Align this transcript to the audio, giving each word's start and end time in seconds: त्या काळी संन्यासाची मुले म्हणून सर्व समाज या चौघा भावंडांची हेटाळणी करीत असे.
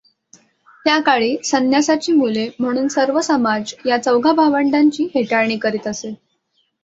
त्या 0.85 0.99
काळी 0.99 1.35
संन्यासाची 1.43 2.11
मुले 2.11 2.47
म्हणून 2.59 2.87
सर्व 2.87 3.19
समाज 3.21 3.73
या 3.85 3.97
चौघा 3.97 4.31
भावंडांची 4.31 5.07
हेटाळणी 5.15 5.57
करीत 5.57 5.87
असे. 5.87 6.13